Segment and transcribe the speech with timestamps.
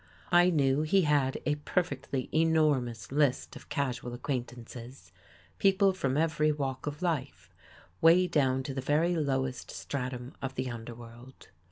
[0.31, 5.11] I knew he had a perfectly enormous list of casual acquaintances—
[5.59, 7.53] people from every walk of life,
[8.01, 11.49] way down to the very lowest stratum of the underworld.